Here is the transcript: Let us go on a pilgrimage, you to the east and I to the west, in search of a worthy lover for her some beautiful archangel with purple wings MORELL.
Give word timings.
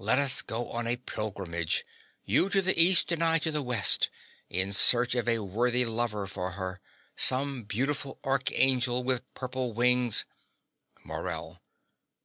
Let 0.00 0.18
us 0.18 0.42
go 0.42 0.72
on 0.72 0.88
a 0.88 0.96
pilgrimage, 0.96 1.86
you 2.24 2.48
to 2.48 2.60
the 2.60 2.76
east 2.76 3.12
and 3.12 3.22
I 3.22 3.38
to 3.38 3.52
the 3.52 3.62
west, 3.62 4.10
in 4.48 4.72
search 4.72 5.14
of 5.14 5.28
a 5.28 5.38
worthy 5.38 5.84
lover 5.84 6.26
for 6.26 6.50
her 6.58 6.80
some 7.14 7.62
beautiful 7.62 8.18
archangel 8.24 9.04
with 9.04 9.32
purple 9.34 9.72
wings 9.72 10.24
MORELL. 11.04 11.62